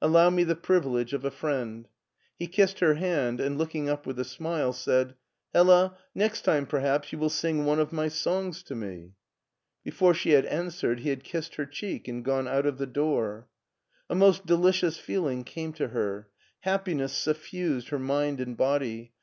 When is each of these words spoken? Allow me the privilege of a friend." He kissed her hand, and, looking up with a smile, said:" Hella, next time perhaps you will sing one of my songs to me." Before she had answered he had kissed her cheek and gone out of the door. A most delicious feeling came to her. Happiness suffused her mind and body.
Allow 0.00 0.30
me 0.30 0.44
the 0.44 0.56
privilege 0.56 1.12
of 1.12 1.26
a 1.26 1.30
friend." 1.30 1.88
He 2.38 2.46
kissed 2.46 2.78
her 2.80 2.94
hand, 2.94 3.38
and, 3.38 3.58
looking 3.58 3.86
up 3.86 4.06
with 4.06 4.18
a 4.18 4.24
smile, 4.24 4.72
said:" 4.72 5.14
Hella, 5.54 5.94
next 6.14 6.40
time 6.40 6.64
perhaps 6.64 7.12
you 7.12 7.18
will 7.18 7.28
sing 7.28 7.66
one 7.66 7.78
of 7.78 7.92
my 7.92 8.08
songs 8.08 8.62
to 8.62 8.74
me." 8.74 9.12
Before 9.84 10.14
she 10.14 10.30
had 10.30 10.46
answered 10.46 11.00
he 11.00 11.10
had 11.10 11.22
kissed 11.22 11.56
her 11.56 11.66
cheek 11.66 12.08
and 12.08 12.24
gone 12.24 12.48
out 12.48 12.64
of 12.64 12.78
the 12.78 12.86
door. 12.86 13.46
A 14.08 14.14
most 14.14 14.46
delicious 14.46 14.96
feeling 14.96 15.44
came 15.44 15.74
to 15.74 15.88
her. 15.88 16.28
Happiness 16.60 17.12
suffused 17.12 17.90
her 17.90 17.98
mind 17.98 18.40
and 18.40 18.56
body. 18.56 19.12